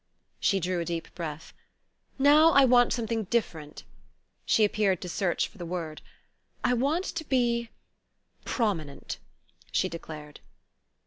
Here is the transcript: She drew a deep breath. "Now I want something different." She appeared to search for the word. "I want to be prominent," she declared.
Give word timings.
She 0.39 0.59
drew 0.59 0.79
a 0.79 0.85
deep 0.85 1.13
breath. 1.13 1.53
"Now 2.17 2.53
I 2.53 2.65
want 2.65 2.91
something 2.91 3.25
different." 3.25 3.83
She 4.47 4.65
appeared 4.65 4.99
to 5.01 5.09
search 5.09 5.47
for 5.47 5.59
the 5.59 5.63
word. 5.67 6.01
"I 6.63 6.73
want 6.73 7.05
to 7.05 7.23
be 7.23 7.69
prominent," 8.43 9.19
she 9.71 9.89
declared. 9.89 10.39